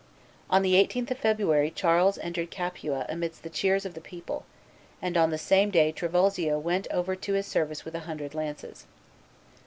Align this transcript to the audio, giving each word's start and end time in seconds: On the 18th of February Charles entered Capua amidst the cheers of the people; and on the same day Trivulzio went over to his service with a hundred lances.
On 0.49 0.63
the 0.63 0.73
18th 0.83 1.11
of 1.11 1.19
February 1.19 1.69
Charles 1.69 2.17
entered 2.17 2.49
Capua 2.49 3.05
amidst 3.07 3.43
the 3.43 3.51
cheers 3.51 3.85
of 3.85 3.93
the 3.93 4.01
people; 4.01 4.45
and 4.99 5.15
on 5.15 5.29
the 5.29 5.37
same 5.37 5.69
day 5.69 5.91
Trivulzio 5.91 6.57
went 6.57 6.87
over 6.89 7.15
to 7.15 7.33
his 7.33 7.45
service 7.45 7.85
with 7.85 7.93
a 7.93 7.99
hundred 8.09 8.33
lances. 8.33 8.87